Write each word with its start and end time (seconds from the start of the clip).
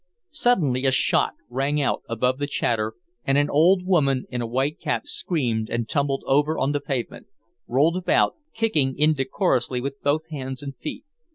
Suddenly 0.31 0.87
a 0.87 0.91
shot 0.91 1.33
rang 1.47 1.79
out 1.79 2.01
above 2.09 2.39
the 2.39 2.47
chatter, 2.47 2.95
and 3.23 3.37
an 3.37 3.51
old 3.51 3.85
woman 3.85 4.25
in 4.31 4.41
a 4.41 4.47
white 4.47 4.79
cap 4.79 5.05
screamed 5.05 5.69
and 5.69 5.87
tumbled 5.87 6.23
over 6.25 6.57
on 6.57 6.71
the 6.71 6.81
pavement, 6.81 7.27
rolled 7.67 7.97
about, 7.97 8.33
kicking 8.51 8.97
indecorously 8.97 9.79
with 9.79 10.01
both 10.01 10.25
hands 10.31 10.63
and 10.63 10.75
feet. 10.75 11.05